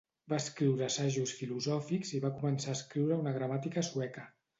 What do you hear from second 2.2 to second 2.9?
va començar a